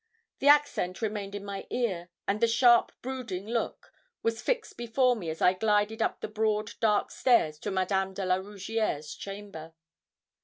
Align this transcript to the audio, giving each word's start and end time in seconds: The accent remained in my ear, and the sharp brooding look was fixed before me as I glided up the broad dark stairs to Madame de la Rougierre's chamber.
The 0.39 0.47
accent 0.47 1.03
remained 1.03 1.35
in 1.35 1.45
my 1.45 1.67
ear, 1.69 2.09
and 2.27 2.41
the 2.41 2.47
sharp 2.47 2.91
brooding 3.03 3.45
look 3.45 3.91
was 4.23 4.41
fixed 4.41 4.75
before 4.75 5.15
me 5.15 5.29
as 5.29 5.43
I 5.43 5.53
glided 5.53 6.01
up 6.01 6.21
the 6.21 6.27
broad 6.27 6.71
dark 6.79 7.11
stairs 7.11 7.59
to 7.59 7.69
Madame 7.69 8.15
de 8.15 8.25
la 8.25 8.37
Rougierre's 8.37 9.13
chamber. 9.13 9.75